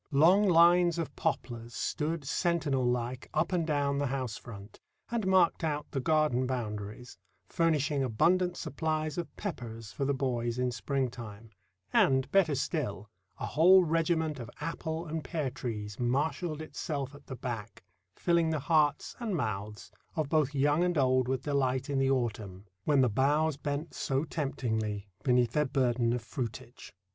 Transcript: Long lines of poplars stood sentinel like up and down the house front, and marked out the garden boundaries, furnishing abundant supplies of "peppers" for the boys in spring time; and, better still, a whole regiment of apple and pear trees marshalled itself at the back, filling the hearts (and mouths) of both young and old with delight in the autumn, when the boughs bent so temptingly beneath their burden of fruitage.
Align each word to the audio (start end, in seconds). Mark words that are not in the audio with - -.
Long 0.11 0.49
lines 0.49 0.97
of 0.97 1.15
poplars 1.15 1.75
stood 1.75 2.25
sentinel 2.25 2.89
like 2.89 3.29
up 3.35 3.53
and 3.53 3.67
down 3.67 3.99
the 3.99 4.07
house 4.07 4.35
front, 4.35 4.79
and 5.11 5.27
marked 5.27 5.63
out 5.63 5.85
the 5.91 5.99
garden 5.99 6.47
boundaries, 6.47 7.19
furnishing 7.45 8.01
abundant 8.03 8.57
supplies 8.57 9.19
of 9.19 9.35
"peppers" 9.37 9.91
for 9.91 10.03
the 10.03 10.13
boys 10.15 10.57
in 10.57 10.71
spring 10.71 11.11
time; 11.11 11.51
and, 11.93 12.31
better 12.31 12.55
still, 12.55 13.11
a 13.39 13.45
whole 13.45 13.83
regiment 13.83 14.39
of 14.39 14.49
apple 14.59 15.05
and 15.05 15.23
pear 15.23 15.51
trees 15.51 15.99
marshalled 15.99 16.63
itself 16.63 17.13
at 17.13 17.27
the 17.27 17.35
back, 17.35 17.83
filling 18.15 18.49
the 18.49 18.57
hearts 18.57 19.15
(and 19.19 19.35
mouths) 19.37 19.91
of 20.15 20.29
both 20.29 20.55
young 20.55 20.83
and 20.83 20.97
old 20.97 21.27
with 21.27 21.43
delight 21.43 21.91
in 21.91 21.99
the 21.99 22.09
autumn, 22.09 22.65
when 22.85 23.01
the 23.01 23.07
boughs 23.07 23.55
bent 23.55 23.93
so 23.93 24.23
temptingly 24.23 25.09
beneath 25.21 25.51
their 25.51 25.63
burden 25.63 26.11
of 26.11 26.23
fruitage. 26.23 26.91